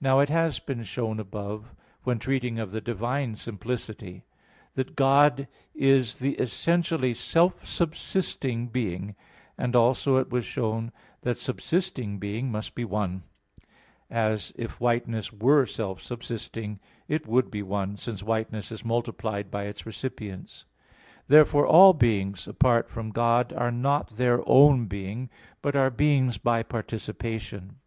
[0.00, 1.66] Now it has been shown above (Q.
[1.66, 1.74] 3, A.
[1.74, 4.24] 4) when treating of the divine simplicity
[4.76, 9.16] that God is the essentially self subsisting Being;
[9.58, 10.76] and also it was shown (Q.
[10.76, 10.92] 11, AA.
[10.92, 13.24] 3, 4) that subsisting being must be one;
[14.08, 16.78] as, if whiteness were self subsisting,
[17.08, 20.66] it would be one, since whiteness is multiplied by its recipients.
[21.26, 25.30] Therefore all beings apart from God are not their own being,
[25.62, 27.80] but are beings by participation.